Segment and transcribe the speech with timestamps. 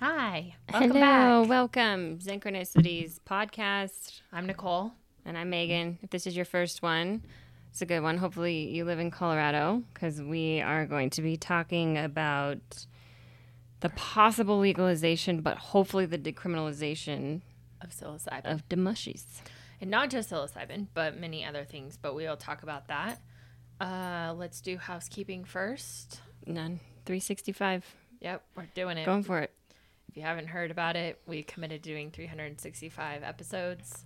[0.00, 0.54] Hi.
[0.72, 1.48] Welcome Hello, back.
[1.50, 2.18] welcome.
[2.20, 4.20] Synchronicities podcast.
[4.32, 4.92] I'm Nicole.
[5.26, 5.98] And I'm Megan.
[6.02, 7.22] If this is your first one,
[7.70, 8.16] it's a good one.
[8.16, 12.86] Hopefully, you live in Colorado because we are going to be talking about
[13.80, 17.42] the possible legalization, but hopefully the decriminalization
[17.82, 18.46] Of psilocybin.
[18.50, 19.24] of demushies.
[19.82, 21.98] and not just psilocybin, but many other things.
[22.00, 23.20] But we'll talk about that.
[23.78, 26.20] Uh, let's do housekeeping first.
[26.46, 26.80] None.
[27.04, 27.84] 365.
[28.20, 29.04] Yep, we're doing it.
[29.06, 29.52] Going for it.
[30.10, 34.04] If you haven't heard about it, we committed to doing 365 episodes.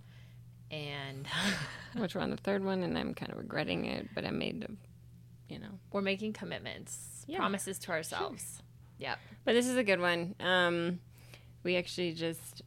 [0.71, 1.27] And
[1.97, 4.67] Which we're on the third one, and I'm kind of regretting it, but I made,
[4.69, 5.79] a, you know.
[5.93, 8.63] we're making commitments, Yeah, promises to ourselves.
[8.99, 9.19] Yep.
[9.47, 10.35] But this is a good one.
[10.41, 11.01] Um,
[11.63, 12.61] we actually just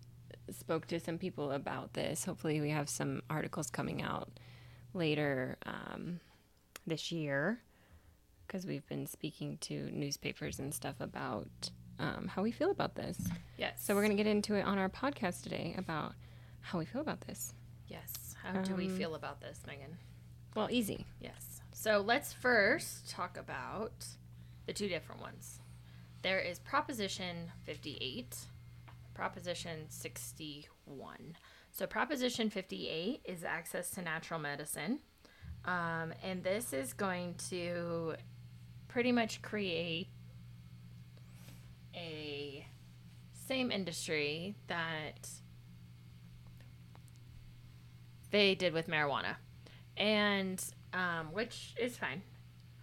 [0.50, 2.26] spoke to some people about this.
[2.26, 4.32] Hopefully, we have some articles coming out
[4.96, 6.22] later um,
[6.88, 7.60] this year
[8.48, 11.70] because we've been speaking to newspapers and stuff about
[12.00, 13.18] um, how we feel about this.
[13.58, 13.84] Yes.
[13.84, 16.14] So, we're going to get into it on our podcast today about
[16.62, 17.54] how we feel about this.
[17.88, 18.36] Yes.
[18.44, 19.98] How do we Um, feel about this, Megan?
[20.56, 21.06] Well, easy.
[21.20, 21.62] Yes.
[21.74, 24.06] So let's first talk about
[24.66, 25.60] the two different ones.
[26.24, 28.36] There is Proposition 58,
[29.14, 31.38] Proposition 61.
[31.72, 35.00] So, Proposition 58 is access to natural medicine.
[35.66, 38.16] Um, and this is going to
[38.88, 40.08] pretty much create
[41.98, 42.66] a
[43.48, 45.30] same industry that
[48.32, 49.36] they did with marijuana
[49.96, 52.22] and um, which is fine.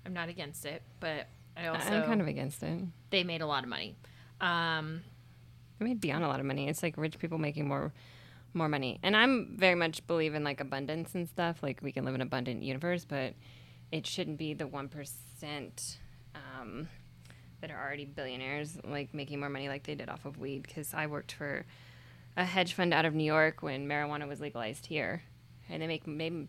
[0.04, 2.80] I'm not against it, but I also I'm kind of against it.
[3.10, 3.96] they made a lot of money.
[4.40, 5.02] Um,
[5.80, 6.68] I made beyond a lot of money.
[6.68, 7.92] It's like rich people making more
[8.52, 9.00] more money.
[9.02, 11.62] And I'm very much believe in like abundance and stuff.
[11.62, 13.34] Like we can live in an abundant universe, but
[13.90, 15.98] it shouldn't be the one percent
[16.34, 16.88] um,
[17.64, 20.62] that are already billionaires like making more money like they did off of weed.
[20.62, 21.64] Because I worked for
[22.36, 25.22] a hedge fund out of New York when marijuana was legalized here,
[25.70, 26.46] and they make they,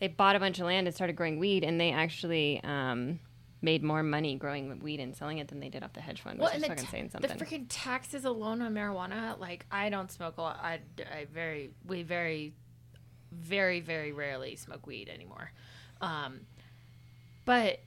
[0.00, 2.60] they bought a bunch of land and started growing weed, and they actually.
[2.64, 3.20] Um,
[3.62, 6.38] Made more money growing weed and selling it than they did off the hedge fund,
[6.38, 9.40] which well, is and the, fucking ta- saying the freaking taxes alone on marijuana.
[9.40, 10.60] Like I don't smoke a lot.
[10.62, 12.52] I, I very we very
[13.32, 15.50] very very rarely smoke weed anymore.
[16.02, 16.40] Um,
[17.46, 17.80] but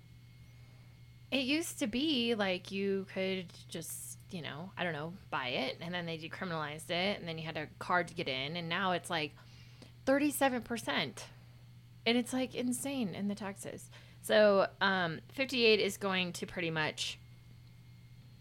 [1.32, 5.78] it used to be like you could just you know I don't know buy it
[5.82, 8.70] and then they decriminalized it and then you had a card to get in and
[8.70, 9.32] now it's like
[10.06, 11.26] thirty seven percent
[12.06, 13.90] and it's like insane in the taxes.
[14.22, 17.20] So um, 58 is going to pretty much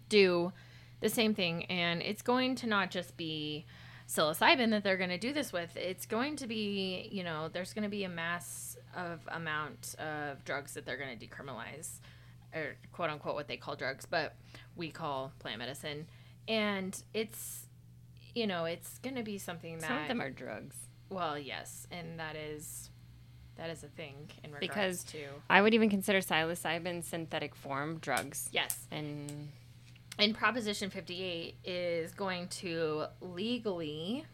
[0.09, 0.53] do
[1.01, 3.67] the same thing, and it's going to not just be
[4.09, 5.77] psilocybin that they're going to do this with.
[5.77, 10.45] It's going to be, you know, there's going to be a mass of amount of
[10.45, 12.01] drugs that they're going to decriminalize,
[12.55, 14.37] or quote unquote what they call drugs, but
[14.77, 16.07] we call plant medicine,
[16.47, 17.67] and it's,
[18.35, 20.77] you know, it's going to be something that Some of them are drugs.
[21.11, 22.91] well, yes, and that is
[23.57, 27.99] that is a thing in regards Because- to I would even consider psilocybin synthetic form
[27.99, 28.49] drugs.
[28.53, 28.87] yes.
[28.91, 29.49] And
[30.21, 34.27] And Proposition 58 is going to legally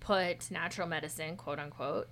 [0.00, 2.08] put natural medicine, quote unquote,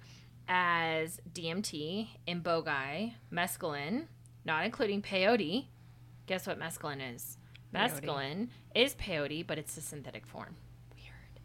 [0.49, 4.07] as DMT, ibogaine, mescaline,
[4.45, 5.67] not including peyote.
[6.27, 7.39] Guess what mescaline is?
[7.75, 8.01] Peyote.
[8.03, 10.57] Mescaline is peyote, but it's a synthetic form.
[10.95, 11.41] Weird.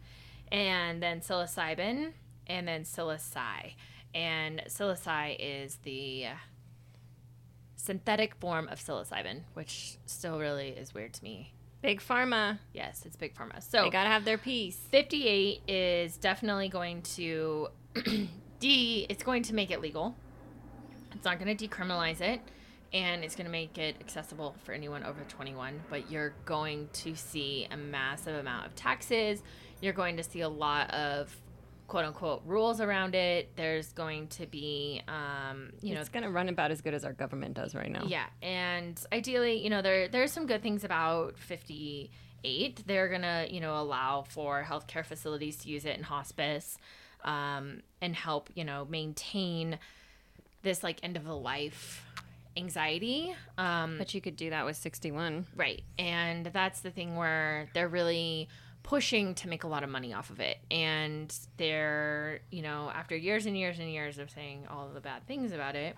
[0.50, 2.12] And then psilocybin,
[2.46, 3.72] and then psilocin.
[4.14, 6.26] And psilocin is the
[7.76, 11.52] synthetic form of psilocybin, which still really is weird to me.
[11.82, 13.62] big pharma, Yes, it's big pharma.
[13.62, 14.76] So they gotta have their piece.
[14.76, 17.68] 58 is definitely going to
[18.60, 20.14] de it's going to make it legal.
[21.12, 22.40] It's not going to decriminalize it
[22.92, 27.14] and it's going to make it accessible for anyone over 21, but you're going to
[27.14, 29.42] see a massive amount of taxes.
[29.80, 31.34] You're going to see a lot of
[31.90, 33.50] quote unquote rules around it.
[33.56, 37.12] There's going to be um, you know it's gonna run about as good as our
[37.12, 38.04] government does right now.
[38.06, 42.86] yeah, and ideally, you know, there there's some good things about 58.
[42.86, 46.78] They're gonna, you know, allow for healthcare facilities to use it in hospice,
[47.24, 49.78] um, and help, you know, maintain
[50.62, 52.04] this like end of the life
[52.56, 53.34] anxiety.
[53.58, 55.46] Um, But you could do that with 61.
[55.54, 55.82] Right.
[55.98, 58.48] And that's the thing where they're really
[58.82, 60.58] pushing to make a lot of money off of it.
[60.70, 65.00] And they're, you know, after years and years and years of saying all of the
[65.00, 65.96] bad things about it,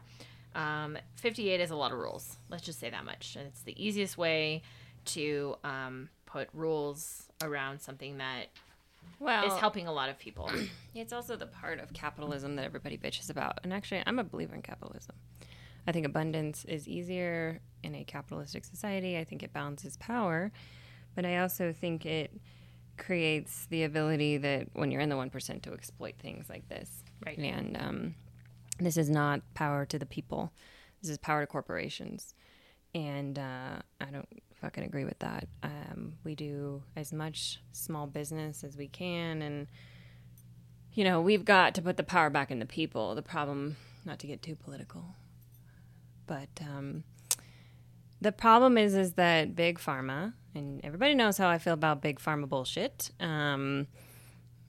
[0.55, 2.37] um, 58 is a lot of rules.
[2.51, 3.37] Let's just say that much.
[3.37, 4.63] And it's the easiest way
[5.07, 8.47] to um, put rules around something that
[9.19, 10.51] Well, is helping a lot of people.
[10.95, 13.61] It's also the part of capitalism that everybody bitches about.
[13.65, 15.15] And actually, I'm a believer in capitalism.
[15.87, 19.19] I think abundance is easier in a capitalistic society.
[19.19, 20.53] I think it balances power.
[21.15, 22.33] but I also think it
[22.97, 27.03] creates the ability that when you're in the 1% to exploit things like this.
[27.25, 27.39] Right.
[27.39, 28.15] And um,
[28.79, 30.53] this is not power to the people,
[31.01, 32.35] this is power to corporations.
[32.95, 35.49] And uh, I don't fucking agree with that.
[35.63, 39.41] Um, we do as much small business as we can.
[39.41, 39.67] And,
[40.93, 43.15] you know, we've got to put the power back in the people.
[43.15, 45.17] The problem, not to get too political,
[46.27, 47.05] but um,
[48.21, 52.21] the problem is, is that big pharma, and everybody knows how I feel about big
[52.21, 53.11] pharma bullshit.
[53.21, 53.89] Um,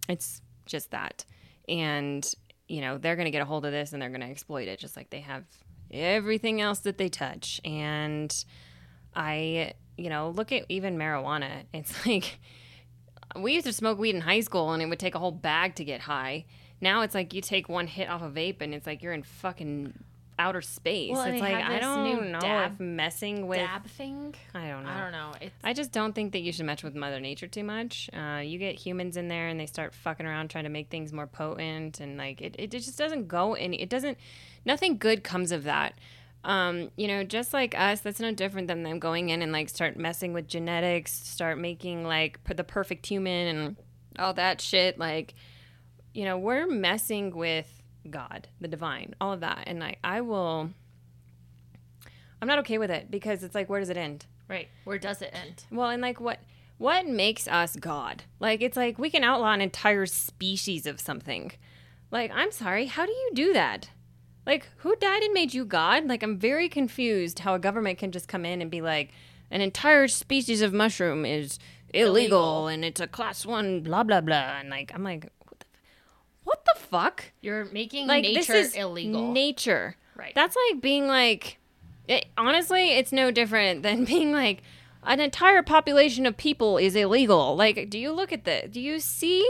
[0.10, 1.26] it's just that,
[1.70, 2.30] and
[2.68, 4.68] you know they're going to get a hold of this and they're going to exploit
[4.68, 5.44] it, just like they have
[5.92, 7.62] everything else that they touch.
[7.64, 8.34] And
[9.16, 11.64] I, you know, look at even marijuana.
[11.74, 12.40] It's like
[13.36, 15.76] we used to smoke weed in high school, and it would take a whole bag
[15.76, 16.46] to get high.
[16.82, 19.24] Now it's like you take one hit off a vape, and it's like you're in
[19.24, 19.94] fucking
[20.40, 21.12] outer space.
[21.12, 24.36] Well, it's like I don't know dab- if messing with Dab thing.
[24.54, 24.90] I don't know.
[24.90, 25.32] I don't know.
[25.42, 28.10] It's I just don't think that you should mess with Mother Nature too much.
[28.14, 31.14] Uh, you get humans in there and they start fucking around trying to make things
[31.14, 33.82] more potent, and like it, it just doesn't go any.
[33.82, 34.18] It doesn't.
[34.66, 35.94] Nothing good comes of that.
[36.46, 39.70] Um, you know, just like us, that's no different than them going in and like
[39.70, 43.76] start messing with genetics, start making like per- the perfect human and
[44.20, 45.00] all that shit.
[45.00, 45.36] Like,
[46.14, 50.70] you know, we're messing with God, the divine, all of that, and I, I will.
[52.42, 54.26] I'm not okay with it because it's like, where does it end?
[54.50, 54.68] right.
[54.84, 55.64] Where does it end?
[55.72, 56.40] Well, and like what
[56.78, 58.24] what makes us God?
[58.40, 61.54] Like it's like we can outlaw an entire species of something.
[62.12, 63.90] Like I'm sorry, how do you do that?
[64.46, 66.06] Like who died and made you God?
[66.06, 69.12] Like I'm very confused how a government can just come in and be like
[69.50, 71.58] an entire species of mushroom is
[71.94, 72.68] illegal, Illegal.
[72.68, 75.32] and it's a class 1 blah blah blah and like I'm like
[76.44, 77.32] what the, fuck?
[77.42, 79.32] You're making Like nature this is illegal.
[79.32, 79.96] Nature.
[80.16, 80.34] Right.
[80.36, 81.58] That's like being like,
[82.08, 84.62] it, honestly, it's no different than being like,
[85.06, 87.56] an entire population of people is illegal.
[87.56, 88.68] Like, do you look at the?
[88.72, 89.50] Do you see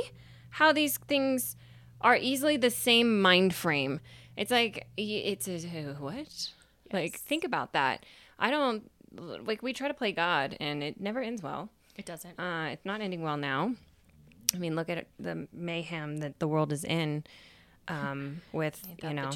[0.52, 1.56] how these things
[2.02, 4.00] are easily the same mind frame?
[4.36, 6.50] It's like it's a what?
[6.92, 8.06] Like, think about that.
[8.40, 9.62] I don't like.
[9.62, 11.70] We try to play God, and it never ends well.
[11.98, 12.40] it doesn't.
[12.40, 13.76] Uh, it's not ending well now.
[14.54, 17.24] I mean, look at the mayhem that the world is in.
[17.88, 19.30] Um, with you know,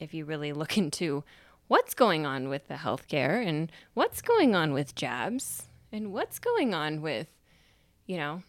[0.00, 1.22] if you really look into
[1.68, 6.74] what's going on with the healthcare and what's going on with jabs and what's going
[6.74, 7.28] on with,
[8.06, 8.42] you know,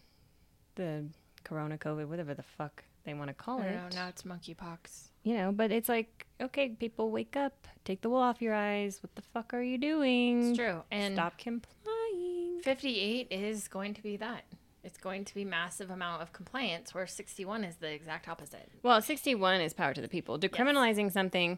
[0.75, 1.06] the
[1.44, 3.76] corona, COVID, whatever the fuck they want to call I it.
[3.76, 3.88] know.
[3.94, 5.10] Now it's monkeypox.
[5.24, 9.00] You know, but it's like, okay, people, wake up, take the wool off your eyes.
[9.02, 10.50] What the fuck are you doing?
[10.50, 10.81] It's true.
[10.92, 12.62] And Stop complying.
[12.64, 14.44] 58 is going to be that.
[14.83, 18.69] It's going to be massive amount of compliance, where 61 is the exact opposite.
[18.83, 20.38] Well, 61 is power to the people.
[20.38, 21.57] Decriminalizing something,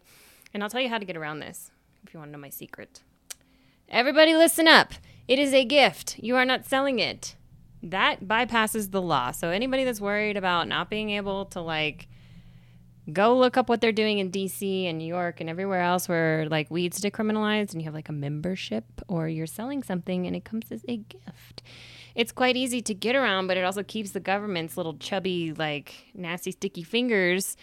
[0.53, 1.71] and I'll tell you how to get around this
[2.03, 3.01] if you want to know my secret.
[3.89, 4.93] Everybody, listen up.
[5.27, 6.19] It is a gift.
[6.19, 7.35] You are not selling it.
[7.81, 9.31] That bypasses the law.
[9.31, 12.07] So, anybody that's worried about not being able to, like,
[13.11, 16.47] go look up what they're doing in DC and New York and everywhere else where,
[16.47, 20.45] like, weed's decriminalized and you have, like, a membership or you're selling something and it
[20.45, 21.63] comes as a gift
[22.15, 25.93] it's quite easy to get around, but it also keeps the government's little chubby, like
[26.13, 27.57] nasty, sticky fingers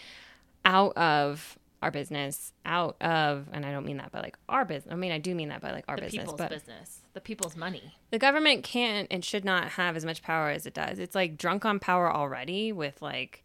[0.65, 4.93] out of our business, out of, and I don't mean that by like our business.
[4.93, 6.13] I mean, I do mean that by like our business.
[6.13, 7.97] The business, people's but business, the people's money.
[8.11, 10.99] the government can't and should not have as much power as it does.
[10.99, 13.43] It's like drunk on power already with like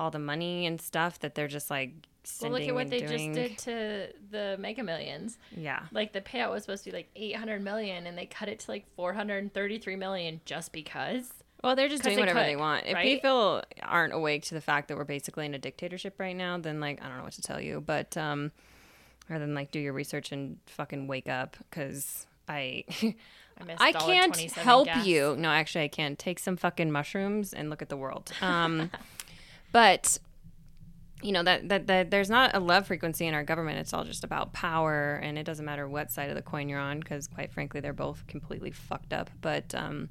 [0.00, 1.92] all the money and stuff that they're just like
[2.40, 3.34] Well, look at what they doing.
[3.34, 5.38] just did to the Mega Millions.
[5.56, 5.80] Yeah.
[5.92, 8.70] Like the payout was supposed to be like 800 million, and they cut it to
[8.70, 11.32] like 433 million just because.
[11.62, 12.86] Well, they're just doing they whatever could, they want.
[12.86, 13.04] If right?
[13.04, 16.80] people aren't awake to the fact that we're basically in a dictatorship right now, then
[16.80, 17.80] like I don't know what to tell you.
[17.80, 18.52] But um,
[19.28, 22.84] rather than like do your research and fucking wake up, because I
[23.58, 25.06] I I can't help gas.
[25.06, 25.36] you.
[25.38, 28.32] No, actually, I can take some fucking mushrooms and look at the world.
[28.40, 28.90] Um,
[29.72, 30.18] but
[31.24, 33.78] you know that, that that there's not a love frequency in our government.
[33.78, 36.78] It's all just about power, and it doesn't matter what side of the coin you're
[36.78, 39.30] on, because quite frankly, they're both completely fucked up.
[39.40, 40.10] But um,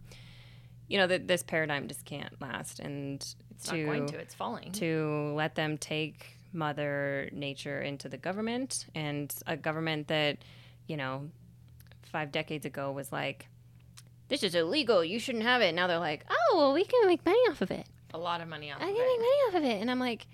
[0.87, 4.17] you know that this paradigm just can't last, and It's not going to.
[4.17, 4.71] It's falling.
[4.73, 10.37] to let them take mother nature into the government and a government that
[10.85, 11.29] you know
[12.03, 13.47] five decades ago was like
[14.27, 17.25] this is illegal you shouldn't have it now they're like oh well we can make
[17.25, 19.63] money off of it A lot of money off i can make money off of
[19.63, 20.27] it and i'm like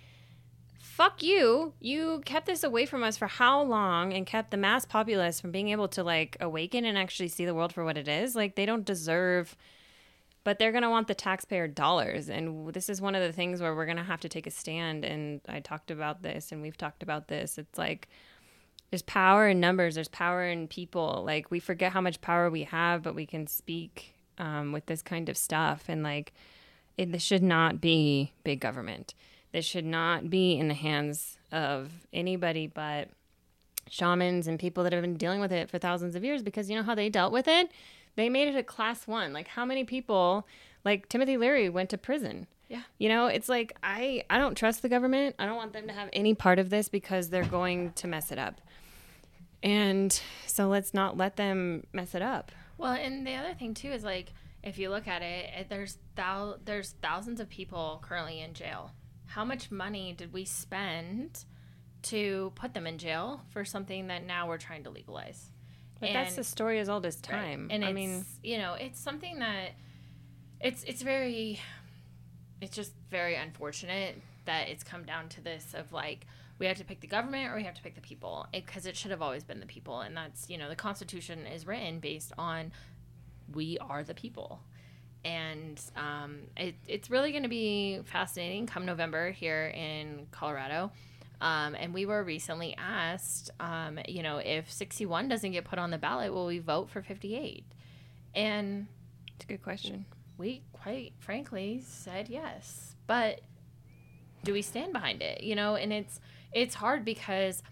[1.00, 1.72] fuck you.
[1.79, 5.50] You kept this away from us for how long and kept the mass populace from
[5.50, 8.36] being able to like awaken and actually see the world for what it is?
[8.36, 9.56] Like they don't deserve
[10.44, 12.29] but they're going to want the taxpayer dollars.
[12.29, 14.51] And this is one of the things where we're going to have to take a
[14.51, 15.06] stand.
[15.06, 17.58] And i talked about this and we've talked about this.
[17.58, 18.10] It's like
[18.89, 19.96] there's power in numbers.
[19.96, 21.24] There's power in people.
[21.25, 25.01] Like we forget how much power we have but we can speak um, with this
[25.01, 25.86] kind of stuff.
[25.88, 26.34] And like,
[26.98, 29.13] it, this should not be big government.
[29.51, 33.10] This should not be in the hands of anybody but
[33.89, 36.75] shamans and people that have been dealing with it for thousands of years because you
[36.75, 37.72] know how they dealt with it?
[38.15, 39.34] They made it a class one.
[39.34, 40.46] Like, how many people,
[40.86, 42.46] like Timothy Leary, went to prison?
[42.68, 42.82] Yeah.
[43.00, 45.36] You know, it's like I I don't trust the government.
[45.39, 48.32] I don't want them to have any part of this because they're going to mess
[48.32, 48.62] it up.
[49.63, 52.51] And so let's not let them mess it up.
[52.77, 54.32] Well, and the other thing too is like
[54.63, 58.91] if you look at it, it- there's thou there's thousands of people currently in jail.
[59.29, 61.45] How much money did we spend
[62.03, 65.51] to put them in jail for something that now we're trying to legalize?
[66.00, 67.24] But that's And- the story as old as Right.
[67.24, 67.67] time.
[67.71, 69.74] And I it's, mean, you know, it's something that
[70.62, 71.59] it's it's very
[72.59, 76.25] it's just very unfortunate that it's come down to this of like
[76.57, 78.98] we have to pick the government or we have to pick the people because it,
[78.98, 82.33] should have always been the people and that's you know the constitution is written based
[82.38, 82.74] on
[83.53, 84.62] we are the people
[85.25, 90.91] and um, it, it's really going to be fascinating come november here in colorado.
[91.41, 95.91] Um, and we were recently asked um, you know if 61 doesn't get put on
[95.91, 97.63] the ballot will we vote for 58
[98.35, 98.88] and
[99.35, 100.05] it's a good question.
[100.38, 103.41] we quite frankly said yes but
[104.43, 105.75] do we stand behind it you know?
[105.75, 106.19] And it's
[106.51, 107.63] it's hard because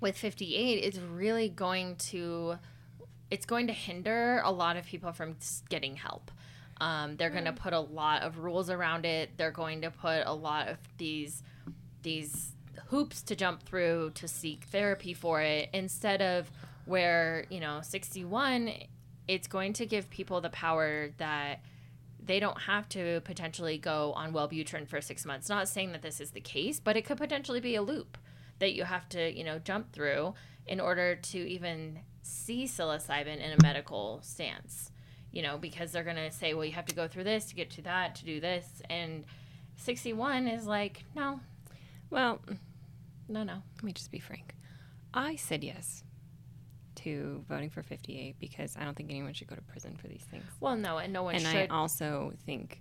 [0.00, 2.56] with 58 it's really going to
[3.30, 5.36] it's going to hinder a lot of people from
[5.68, 6.30] getting help
[6.80, 10.22] um, they're going to put a lot of rules around it they're going to put
[10.26, 11.42] a lot of these
[12.02, 12.52] these
[12.88, 16.50] hoops to jump through to seek therapy for it instead of
[16.86, 18.72] where you know 61
[19.28, 21.60] it's going to give people the power that
[22.22, 25.48] they don't have to potentially go on Wellbutrin for six months.
[25.48, 28.18] Not saying that this is the case, but it could potentially be a loop
[28.58, 30.34] that you have to, you know, jump through
[30.66, 34.90] in order to even see psilocybin in a medical stance.
[35.32, 37.70] You know, because they're gonna say, well, you have to go through this to get
[37.72, 39.24] to that to do this, and
[39.76, 41.40] 61 is like, no,
[42.10, 42.40] Well,
[43.28, 43.62] no, no.
[43.76, 44.54] let me just be frank.
[45.14, 46.02] I said yes
[46.96, 50.24] to voting for 58 because I don't think anyone should go to prison for these
[50.30, 50.44] things.
[50.60, 52.80] Well, no, and no one and I also think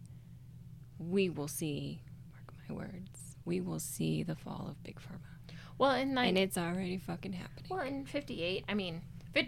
[0.97, 2.01] we will see,
[2.31, 5.53] mark my words, we will see the fall of Big Pharma.
[5.77, 7.67] well, and like, and it's already fucking happening.
[7.69, 9.01] well, in 58, I mean.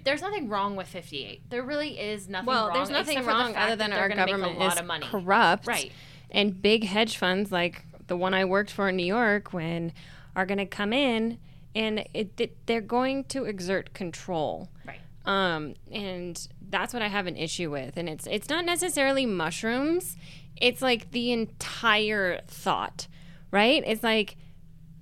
[0.04, 1.50] There's nothing wrong with 58.
[1.50, 2.78] There really is nothing well, wrong.
[2.78, 5.08] there's nothing except for the wrong other than our government a lot is of money.
[5.08, 5.68] corrupt.
[5.68, 5.92] Right.
[6.30, 9.92] And big hedge funds like the one I worked for in New York when
[10.36, 11.40] are going to come in
[11.76, 14.70] and it, it, they're going to exert control.
[14.86, 15.00] Right.
[15.26, 17.98] Um, and that's what I have an issue with.
[17.98, 20.18] And it's it's not necessarily mushrooms.
[20.58, 23.08] It's like the entire thought,
[23.52, 23.84] right?
[23.86, 24.38] It's like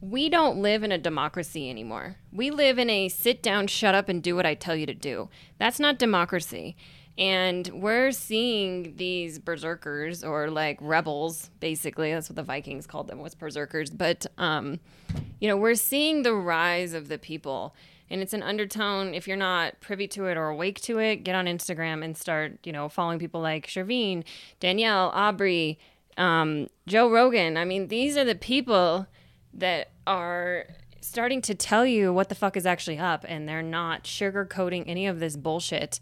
[0.01, 2.17] we don't live in a democracy anymore.
[2.31, 4.93] We live in a sit down, shut up, and do what I tell you to
[4.93, 5.29] do.
[5.57, 6.77] That's not democracy.
[7.17, 12.13] And we're seeing these berserkers or like rebels, basically.
[12.13, 13.89] That's what the Vikings called them was berserkers.
[13.89, 14.79] But, um,
[15.41, 17.75] you know, we're seeing the rise of the people.
[18.09, 19.13] And it's an undertone.
[19.13, 22.57] If you're not privy to it or awake to it, get on Instagram and start,
[22.63, 24.23] you know, following people like Shervine,
[24.61, 25.77] Danielle, Aubrey,
[26.17, 27.57] um, Joe Rogan.
[27.57, 29.07] I mean, these are the people
[29.53, 30.65] that are
[31.01, 35.07] starting to tell you what the fuck is actually up and they're not sugarcoating any
[35.07, 35.99] of this bullshit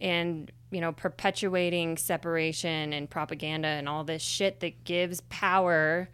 [0.00, 6.08] and you know perpetuating separation and propaganda and all this shit that gives power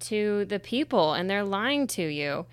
[0.00, 2.46] to the people and they're lying to you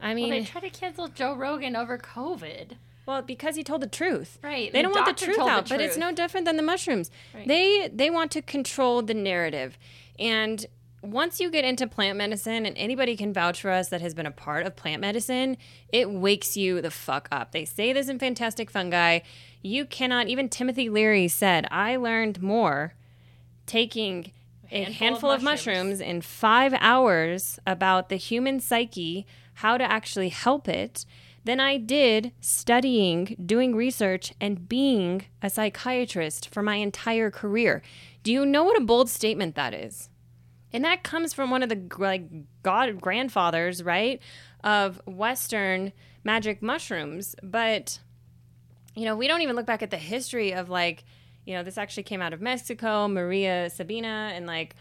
[0.00, 2.72] i Well, mean they try to cancel Joe Rogan over COVID.
[3.06, 4.38] well, because he told the truth.
[4.42, 6.56] Right, They the don't want the truth told the out, but it's no different than
[6.56, 7.10] the mushrooms.
[7.34, 7.46] Right.
[7.46, 9.76] They they want to control the narrative.
[10.18, 10.64] And
[11.02, 14.26] once you get into plant medicine and anybody can vouch for us that has been
[14.26, 15.56] a part of plant medicine,
[15.88, 17.52] it wakes you the fuck up.
[17.52, 19.20] They say this in Fantastic Fungi.
[19.62, 22.94] You cannot even Timothy Leary said, "I learned more
[23.66, 24.32] taking
[24.70, 29.84] a handful, handful of of mushrooms in 5 hours about the human psyche, how to
[29.84, 31.06] actually help it."
[31.44, 37.82] than I did studying, doing research, and being a psychiatrist for my entire career.
[38.22, 40.10] Do you know what a bold statement that is?
[40.72, 42.24] And that comes from one of the like
[42.62, 44.20] god grandfathers, right,
[44.62, 45.92] of Western
[46.24, 47.34] magic mushrooms.
[47.42, 47.98] But
[48.94, 51.04] you know, we don't even look back at the history of like,
[51.44, 54.74] you know, this actually came out of Mexico, Maria Sabina, and like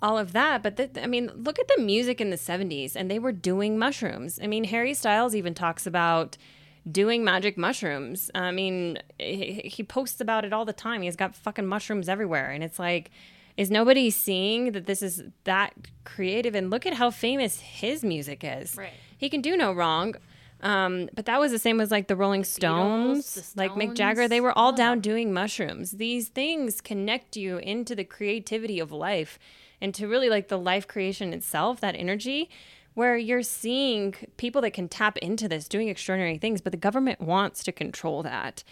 [0.00, 0.62] all of that.
[0.62, 3.78] But th- I mean, look at the music in the 70s, and they were doing
[3.78, 4.38] mushrooms.
[4.42, 6.36] I mean, Harry Styles even talks about
[6.90, 8.30] doing magic mushrooms.
[8.34, 11.02] I mean, he, he posts about it all the time.
[11.02, 12.50] He's got fucking mushrooms everywhere.
[12.50, 13.10] And it's like,
[13.56, 16.54] is nobody seeing that this is that creative?
[16.54, 18.76] And look at how famous his music is.
[18.76, 18.92] Right.
[19.16, 20.14] He can do no wrong.
[20.62, 24.28] Um, but that was the same as like the Rolling Stones, the like Mick Jagger.
[24.28, 25.92] They were all all down doing mushrooms.
[25.92, 29.40] These things connect you into the creativity of life
[29.80, 32.48] and to really like the life creation itself, that energy
[32.94, 37.20] where you're seeing people that can tap into this doing extraordinary things, but the government
[37.20, 38.62] wants to control that.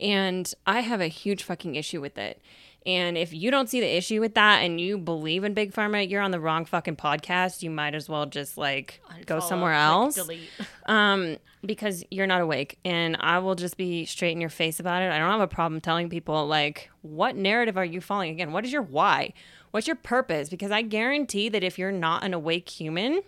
[0.00, 2.40] And I have a huge fucking issue with it.
[2.86, 6.08] And if you don't see the issue with that and you believe in big pharma,
[6.08, 7.62] you're on the wrong fucking podcast.
[7.62, 10.50] You might as well just like go somewhere else delete.
[10.86, 12.78] um, because you're not awake.
[12.84, 15.10] And I will just be straight in your face about it.
[15.10, 18.32] I don't have a problem telling people, like, what narrative are you following?
[18.32, 19.32] Again, what is your why?
[19.70, 20.50] What's your purpose?
[20.50, 23.22] Because I guarantee that if you're not an awake human,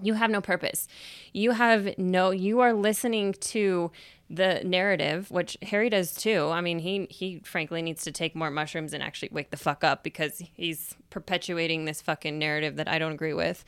[0.00, 0.88] you have no purpose.
[1.32, 3.90] You have no, you are listening to
[4.30, 6.48] the narrative, which Harry does too.
[6.52, 9.82] I mean, he he frankly needs to take more mushrooms and actually wake the fuck
[9.82, 13.64] up because he's perpetuating this fucking narrative that I don't agree with.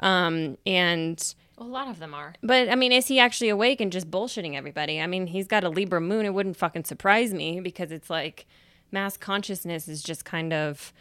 [0.00, 2.34] Um, and a lot of them are.
[2.42, 5.00] but I mean, is he actually awake and just bullshitting everybody?
[5.00, 6.26] I mean, he's got a Libra moon.
[6.26, 8.46] It wouldn't fucking surprise me because it's like
[8.90, 10.92] mass consciousness is just kind of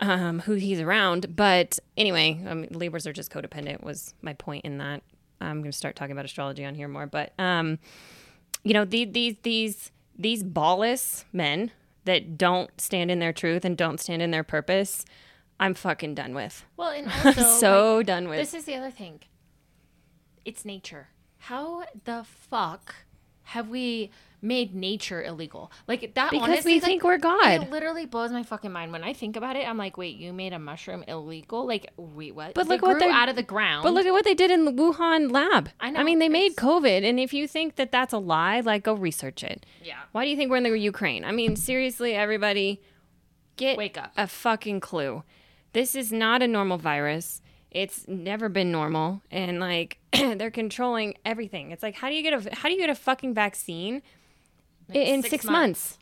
[0.00, 1.34] um, who he's around.
[1.36, 3.82] But anyway, I mean, Libras are just codependent.
[3.82, 5.02] Was my point in that.
[5.40, 7.78] I'm going to start talking about astrology on here more, but um,
[8.62, 11.72] you know, the, these these these ballless men
[12.04, 15.04] that don't stand in their truth and don't stand in their purpose.
[15.58, 16.64] I'm fucking done with.
[16.76, 18.38] Well, and also so like, done with.
[18.38, 19.20] This is the other thing.
[20.44, 21.08] It's nature.
[21.38, 22.94] How the fuck
[23.44, 24.10] have we
[24.46, 25.70] made nature illegal?
[25.88, 27.62] Like that Because honestly, we like, think we're God.
[27.62, 29.68] It literally blows my fucking mind when I think about it.
[29.68, 31.66] I'm like, wait, you made a mushroom illegal?
[31.66, 32.54] Like, wait, what?
[32.54, 33.82] But They look what they're- out of the ground.
[33.82, 35.70] But look at what they did in the Wuhan lab.
[35.80, 36.00] I know.
[36.00, 38.94] I mean, they made COVID, and if you think that that's a lie, like go
[38.94, 39.66] research it.
[39.84, 41.24] yeah, Why do you think we're in the Ukraine?
[41.24, 42.80] I mean, seriously, everybody,
[43.56, 44.12] get Wake up.
[44.16, 45.22] a fucking clue.
[45.72, 47.42] This is not a normal virus.
[47.70, 51.72] It's never been normal, and like they're controlling everything.
[51.72, 54.00] It's like, how do you get a how do you get a fucking vaccine
[54.94, 55.56] i- in six six, months.
[55.92, 55.98] months?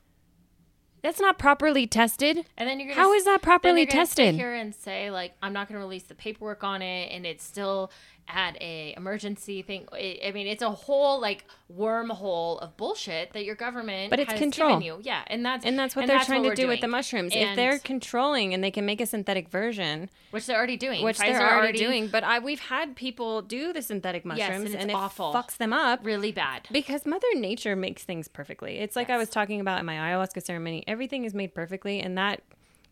[1.02, 2.46] That's not properly tested.
[2.56, 4.34] and then you're gonna How is that properly sit tested?
[4.36, 7.44] here and say like, I'm not going to release the paperwork on it, and it's
[7.44, 7.90] still
[8.28, 9.86] at a emergency thing.
[9.92, 14.38] I mean, it's a whole like wormhole of bullshit that your government But it's has
[14.40, 14.80] control.
[14.82, 14.98] you.
[15.02, 16.90] Yeah, and that's And that's what they're trying to we're do with the doing.
[16.90, 17.32] mushrooms.
[17.34, 21.18] if they're controlling and they can make a synthetic version, which they're already doing, which
[21.18, 22.08] Pfizer they're already, doing.
[22.08, 25.32] But I, we've had people do the synthetic Yes, mushrooms, and it's and it awful.
[25.32, 26.66] fucks them up really bad.
[26.72, 28.78] because Mother Nature makes things perfectly.
[28.78, 30.82] It's like I was talking about in my ayahuasca ceremony.
[30.86, 32.42] Everything is made perfectly, and that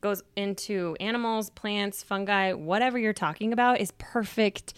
[0.00, 4.74] goes into animals, plants, fungi, whatever you're talking about is perfect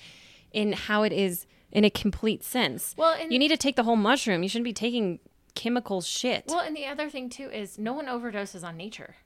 [0.54, 2.94] in how it is in a complete sense.
[2.96, 4.42] Well, you need to take the whole mushroom.
[4.42, 5.18] You shouldn't be taking
[5.54, 6.44] chemical shit.
[6.48, 9.16] Well, and the other thing too is no one overdoses on nature.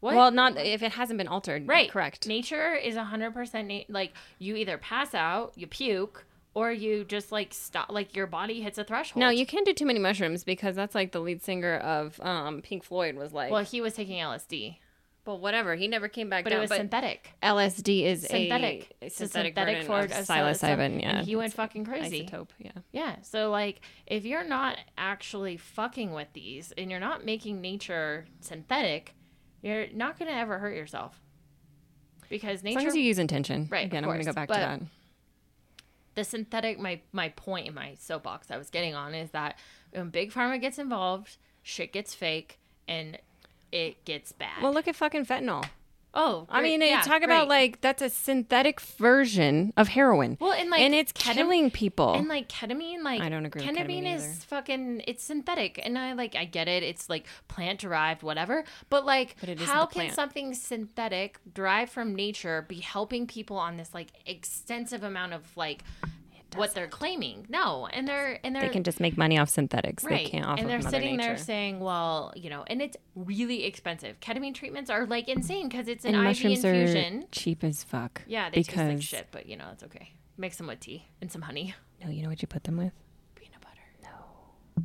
[0.00, 0.14] What?
[0.14, 1.66] Well, not if it hasn't been altered.
[1.66, 1.90] right.
[1.90, 2.26] Correct.
[2.26, 7.32] Nature is hundred percent na- like you either pass out, you puke, or you just
[7.32, 7.90] like stop.
[7.90, 9.20] Like your body hits a threshold.
[9.20, 12.62] No, you can't do too many mushrooms because that's like the lead singer of um,
[12.62, 13.50] Pink Floyd was like.
[13.50, 14.76] Well, he was taking LSD,
[15.28, 15.74] well, whatever.
[15.76, 16.60] He never came back but down.
[16.60, 17.34] it was synthetic.
[17.42, 18.96] LSD is Synthetic.
[19.02, 21.02] a, a It's a synthetic, synthetic form of psilocybin.
[21.02, 22.26] Yeah, he went fucking crazy.
[22.26, 22.48] Isotope.
[22.58, 22.72] Yeah.
[22.92, 23.16] Yeah.
[23.20, 29.14] So like, if you're not actually fucking with these, and you're not making nature synthetic,
[29.60, 31.20] you're not gonna ever hurt yourself.
[32.30, 33.68] Because As nature long as you use intention.
[33.70, 34.80] Right, Again, I'm going to go back to that.
[36.14, 39.58] the synthetic my my point in my soapbox I was getting on is that
[39.92, 43.18] when big pharma gets involved, shit gets fake and
[43.72, 44.62] it gets bad.
[44.62, 45.64] Well, look at fucking fentanyl.
[46.14, 50.36] oh, I mean, Yeah, talk about like that's a synthetic version of heroin.
[50.40, 52.14] well, and like and it's ketam- killing people.
[52.14, 54.32] And like ketamine, like I don't agree with ketamine, ketamine is either.
[54.48, 56.82] fucking it's synthetic, and I like I get it.
[56.82, 58.64] It's like plant derived, whatever.
[58.88, 63.92] But like, But how can something synthetic derived from nature be helping people on this
[63.92, 65.84] like extensive amount of like
[66.58, 67.46] what they're claiming?
[67.48, 70.02] No, and they're and they're they can just make money off synthetics.
[70.02, 74.20] They can't off and they're sitting there saying, well, you know, and it's really expensive.
[74.20, 77.26] Ketamine treatments are like insane because it's an and IV infusion.
[77.30, 78.22] cheap as fuck.
[78.26, 80.12] Yeah, they taste like because shit, but you know, it's okay.
[80.36, 81.74] Mix them with tea and some honey.
[82.04, 82.92] no, you know what you put them with?
[83.34, 84.12] Peanut butter.
[84.76, 84.84] No.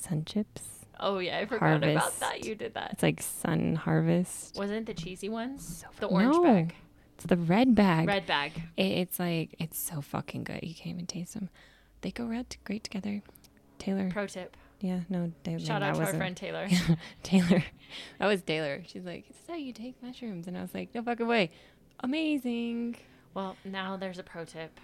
[0.00, 0.62] Sun chips.
[1.00, 2.20] Oh yeah, I forgot about Harvest.
[2.20, 2.44] that.
[2.44, 2.92] You did that.
[2.92, 4.56] It's like Sun Harvest.
[4.56, 5.82] Wasn't it the cheesy ones?
[5.82, 6.74] So the orange no, bag.
[7.16, 8.06] It's the red bag.
[8.08, 8.52] Red bag.
[8.76, 10.60] It, it's like it's so fucking good.
[10.62, 11.48] You can't even taste them.
[12.00, 13.22] They go red great together.
[13.78, 14.10] Taylor.
[14.10, 14.56] Pro tip.
[14.80, 15.32] yeah, no.
[15.44, 16.68] They, Shout out to our friend Taylor.
[17.22, 17.64] Taylor.
[18.18, 18.82] That was Taylor.
[18.86, 21.50] She's like, "This is how you take mushrooms," and I was like, "No fucking way."
[22.00, 22.96] Amazing.
[23.34, 24.78] well, now there's a pro tip.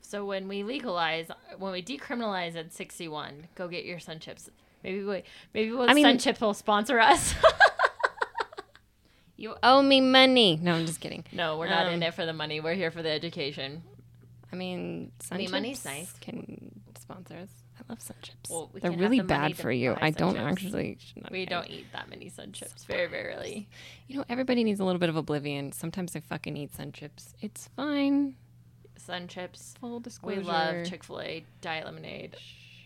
[0.00, 4.50] So when we legalize, when we decriminalize at 61, go get your sun chips.
[4.84, 5.22] Maybe we,
[5.54, 7.34] maybe we'll, I mean- sun chips will sponsor us.
[9.42, 10.56] You owe me money.
[10.62, 11.24] No, I'm just kidding.
[11.32, 12.60] no, we're not Um, in it for the money.
[12.60, 13.82] We're here for the education.
[14.52, 16.12] I mean, Sun I mean, Chips money's nice.
[16.20, 17.48] Can sponsor us.
[17.76, 18.48] I love Sun Chips.
[18.48, 19.96] Well, we They're really the bad for you.
[20.00, 20.44] I don't Chips.
[20.44, 20.98] actually.
[21.32, 21.48] We eat.
[21.48, 22.84] don't eat that many sun chips.
[22.84, 23.68] Very, very rarely.
[24.06, 25.72] You know, everybody needs a little bit of oblivion.
[25.72, 27.34] Sometimes I fucking eat Sun Chips.
[27.40, 28.36] It's fine.
[28.96, 29.74] Sun chips.
[29.80, 30.40] Full disclosure.
[30.40, 32.36] We love Chick fil A diet lemonade.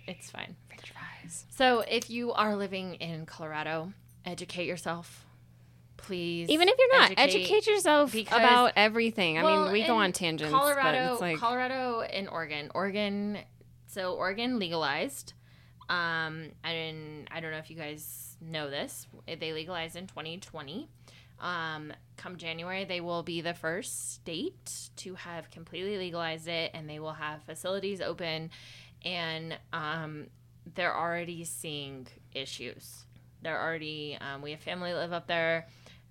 [0.06, 0.56] It's fine.
[0.68, 1.44] French fries.
[1.50, 3.92] So if you are living in Colorado,
[4.24, 5.25] educate yourself.
[5.96, 6.48] Please.
[6.50, 9.38] Even if you're not, educate, yourself because- about everything.
[9.38, 12.70] I Well, mean, we go on tangents, Colorado, but it's like Colorado and Oregon.
[12.74, 13.38] Oregon,
[13.86, 15.32] so Oregon legalized.
[15.88, 19.06] Um, and I don't know if you guys know this.
[19.26, 20.88] They legalized in 2020.
[21.38, 26.88] Um, come January, they will be the first state to have completely legalized it, and
[26.88, 28.50] they will have facilities open.
[29.04, 30.26] And um,
[30.74, 33.04] they're already seeing issues.
[33.42, 34.18] They're already.
[34.20, 35.66] Um, we have family live up there.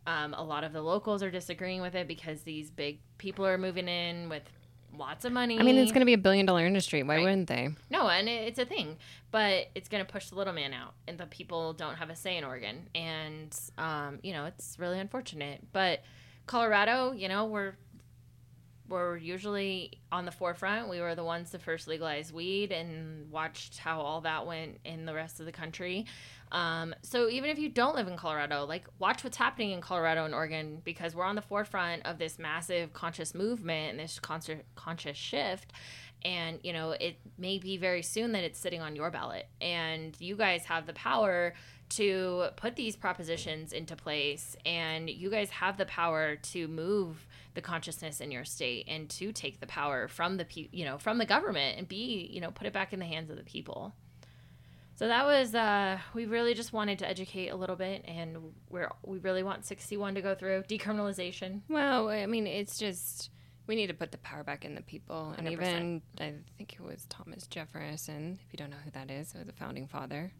[0.07, 3.57] Um, a lot of the locals are disagreeing with it because these big people are
[3.57, 4.43] moving in with
[4.97, 5.59] lots of money.
[5.59, 7.01] I mean, it's going to be a billion dollar industry.
[7.03, 7.23] Why Right.
[7.23, 7.69] wouldn't they?
[7.89, 8.97] no, and it, it's a thing,
[9.31, 12.15] but it's going to push the little man out, and the people don't have a
[12.15, 15.61] say in Oregon, and um, you know it's really unfortunate.
[15.73, 16.03] But
[16.45, 17.73] Colorado, you know, we're
[18.87, 20.89] we're usually on the forefront.
[20.89, 25.05] We were the ones to first legalize weed, and watched how all that went in
[25.05, 26.05] the rest of the country.
[26.51, 30.25] Um, so even if you don't live in Colorado, like watch what's happening in Colorado
[30.25, 34.61] and Oregon because we're on the forefront of this massive conscious movement and this conscious
[34.75, 35.73] conscious shift.
[36.23, 40.15] And you know, it may be very soon that it's sitting on your ballot, and
[40.19, 41.53] you guys have the power
[41.87, 47.61] to put these propositions into place, and you guys have the power to move the
[47.61, 51.17] consciousness in your state and to take the power from the pe- you know from
[51.17, 53.95] the government and be you know put it back in the hands of the people.
[54.97, 58.37] So that was uh, we really just wanted to educate a little bit, and
[58.69, 61.61] we're we really want sixty one to go through decriminalization.
[61.67, 63.29] Well, I mean, it's just
[63.67, 65.51] we need to put the power back in the people, and 100%.
[65.51, 68.39] even I think it was Thomas Jefferson.
[68.45, 70.31] If you don't know who that is, was a founding father.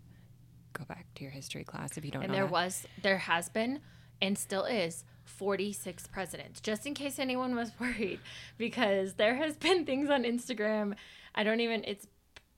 [0.73, 2.37] Go back to your history class if you don't and know.
[2.37, 2.51] there that.
[2.51, 3.79] was there has been
[4.21, 8.19] and still is 46 presidents just in case anyone was worried
[8.57, 10.95] because there has been things on instagram.
[11.33, 12.07] I don't even it's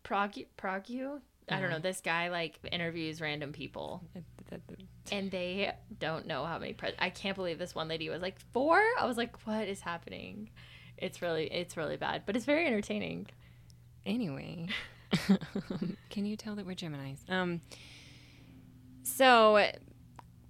[0.03, 4.03] prog progu i don't know this guy like interviews random people.
[5.11, 8.39] And they don't know how many pres- i can't believe this one lady was like
[8.53, 8.81] four?
[8.99, 10.49] I was like what is happening?
[10.97, 13.27] It's really it's really bad but it's very entertaining.
[14.05, 14.69] Anyway,
[16.09, 17.19] can you tell that we're Gemini's?
[17.27, 17.59] Um.
[19.03, 19.69] So,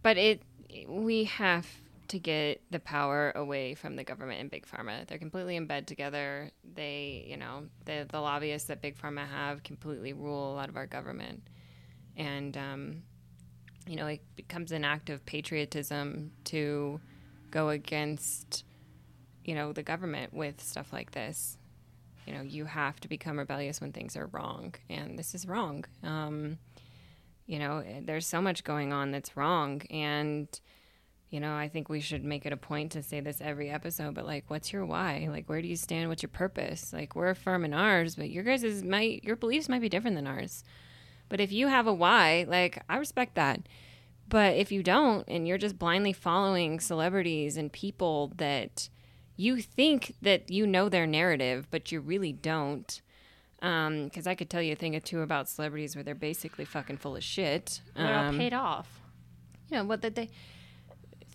[0.03, 0.43] but it
[0.87, 1.65] we have
[2.09, 5.05] to get the power away from the government and big pharma.
[5.07, 6.51] They're completely in bed together.
[6.75, 10.77] They, you know, the the lobbyists that big pharma have completely rule a lot of
[10.77, 11.43] our government,
[12.15, 13.03] and um,
[13.87, 16.99] you know, it becomes an act of patriotism to
[17.51, 18.65] go against,
[19.45, 21.57] you know, the government with stuff like this
[22.27, 25.85] you know you have to become rebellious when things are wrong and this is wrong
[26.03, 26.57] um,
[27.47, 30.59] you know there's so much going on that's wrong and
[31.29, 34.13] you know i think we should make it a point to say this every episode
[34.13, 37.33] but like what's your why like where do you stand what's your purpose like we're
[37.35, 40.63] firm in ours but your guys is might your beliefs might be different than ours
[41.29, 43.61] but if you have a why like i respect that
[44.29, 48.89] but if you don't and you're just blindly following celebrities and people that
[49.37, 53.01] you think that you know their narrative, but you really don't.
[53.61, 56.97] Because I could tell you a thing or two about celebrities where they're basically fucking
[56.97, 57.81] full of shit.
[57.95, 58.99] they're all Um, paid off
[59.69, 60.29] you know what that they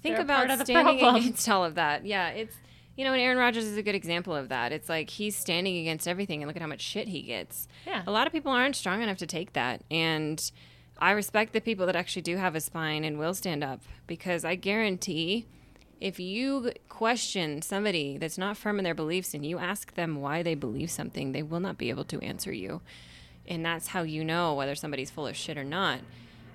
[0.03, 1.23] think They're about part of the standing problem.
[1.23, 2.05] against all of that.
[2.05, 2.57] Yeah, it's
[2.97, 4.71] you know, and Aaron Rodgers is a good example of that.
[4.71, 7.67] It's like he's standing against everything, and look at how much shit he gets.
[7.87, 8.03] Yeah.
[8.07, 10.51] a lot of people aren't strong enough to take that, and
[10.99, 14.45] I respect the people that actually do have a spine and will stand up because
[14.45, 15.47] I guarantee.
[16.01, 20.43] If you question somebody that's not firm in their beliefs and you ask them why
[20.43, 22.81] they believe something, they will not be able to answer you.
[23.47, 26.01] And that's how you know whether somebody's full of shit or not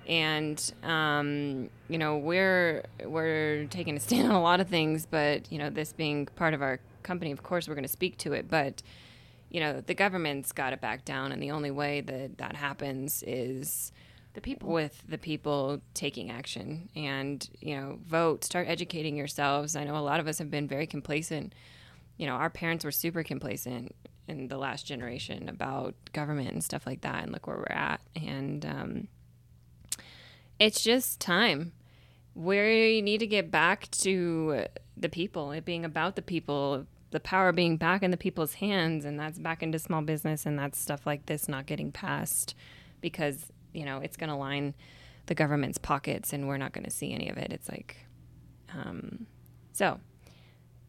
[0.08, 5.50] and um, you know we're we're taking a stand on a lot of things but
[5.52, 8.32] you know this being part of our company of course we're going to speak to
[8.32, 8.48] it.
[8.48, 8.82] But
[9.50, 13.22] you know the government's got to back down and the only way that that happens
[13.26, 13.92] is
[14.34, 14.70] the people.
[14.70, 16.88] with the people taking action.
[16.96, 19.76] And you know vote start educating yourselves.
[19.76, 21.54] I know a lot of us have been very complacent.
[22.16, 23.94] You know our parents were super complacent
[24.26, 28.02] in the last generation about government and stuff like that and look where we're at.
[28.14, 29.08] And um,
[30.58, 31.72] it's just time
[32.34, 34.64] we need to get back to
[34.96, 39.04] the people it being about the people the power being back in the people's hands
[39.04, 42.54] and that's back into small business and that's stuff like this not getting passed
[43.00, 44.74] because you know it's going to line
[45.26, 47.96] the government's pockets and we're not going to see any of it it's like
[48.74, 49.26] um,
[49.72, 49.98] so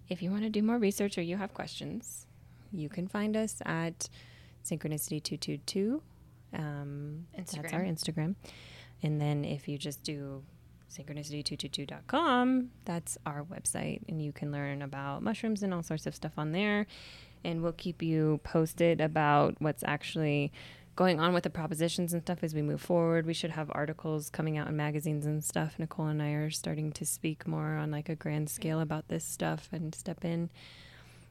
[0.09, 2.27] if you want to do more research or you have questions
[2.71, 4.09] you can find us at
[4.65, 6.01] Synchronicity222.
[6.53, 8.35] Um, That's our Instagram.
[9.01, 10.43] And then if you just do
[10.91, 14.01] synchronicity222.com, that's our website.
[14.09, 16.87] And you can learn about mushrooms and all sorts of stuff on there.
[17.43, 20.51] And we'll keep you posted about what's actually
[20.99, 23.25] going on with the propositions and stuff as we move forward.
[23.25, 25.79] We should have articles coming out in magazines and stuff.
[25.79, 29.23] Nicole and I are starting to speak more on like a grand scale about this
[29.23, 30.49] stuff and step in,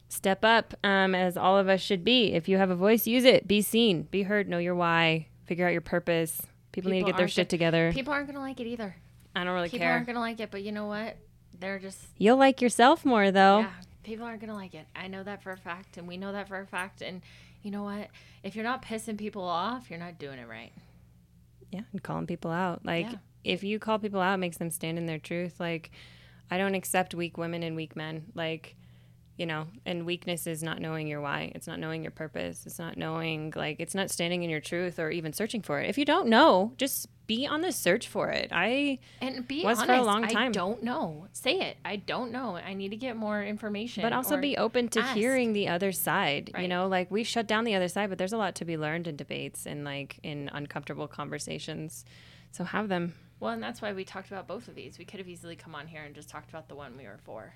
[0.09, 2.33] step up, um, as all of us should be.
[2.33, 3.47] If you have a voice, use it.
[3.47, 6.47] Be seen, be heard, know your why, figure out your purpose.
[6.73, 7.93] People, People need to get their shit together.
[7.93, 8.95] People aren't gonna like it either.
[9.35, 9.89] I don't really people care.
[9.89, 11.17] People aren't gonna like it, but you know what?
[11.59, 13.61] They're just you'll like yourself more though.
[13.61, 13.71] Yeah,
[14.03, 14.87] people aren't gonna like it.
[14.95, 17.03] I know that for a fact, and we know that for a fact.
[17.03, 17.23] And
[17.63, 18.09] you know what?
[18.43, 20.73] If you're not pissing people off, you're not doing it right.
[21.71, 22.85] Yeah, and calling people out.
[22.85, 23.19] Like yeah.
[23.45, 25.59] if you call people out, it makes them stand in their truth.
[25.59, 25.91] Like
[26.51, 28.27] I don't accept weak women and weak men.
[28.35, 28.77] Like
[29.38, 31.53] you know, and weakness is not knowing your why.
[31.55, 32.66] It's not knowing your purpose.
[32.66, 35.88] It's not knowing like it's not standing in your truth or even searching for it.
[35.88, 38.48] If you don't know, just be on the search for it.
[38.51, 40.48] I and be was honest, for a long time.
[40.48, 41.29] I don't know.
[41.33, 41.77] Say it.
[41.85, 42.57] I don't know.
[42.57, 44.03] I need to get more information.
[44.03, 45.16] But also be open to ask.
[45.16, 46.51] hearing the other side.
[46.53, 46.62] Right.
[46.62, 48.77] You know, like we shut down the other side, but there's a lot to be
[48.77, 52.05] learned in debates and like in uncomfortable conversations.
[52.51, 53.14] So have them.
[53.38, 54.98] Well, and that's why we talked about both of these.
[54.98, 57.20] We could have easily come on here and just talked about the one we were
[57.22, 57.55] for.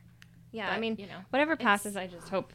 [0.53, 2.53] Yeah, but, I mean, you know, whatever passes, I just hope,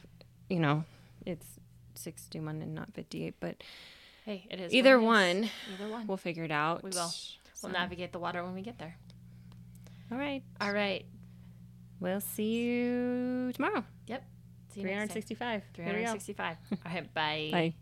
[0.48, 0.84] you know,
[1.26, 1.46] it's
[1.94, 3.56] 61 and not 58, but
[4.24, 5.50] hey, it is either one.
[5.74, 6.06] Either one.
[6.06, 6.82] We'll figure it out.
[6.82, 7.10] We will.
[7.62, 8.96] We'll navigate the water when we get there.
[10.12, 10.42] All right.
[10.60, 11.04] All right.
[12.00, 13.84] We'll see you tomorrow.
[14.06, 14.24] Yep.
[14.72, 15.62] See you 365.
[15.74, 16.56] 365.
[16.70, 17.14] All right.
[17.14, 17.48] Bye.
[17.50, 17.74] Bye.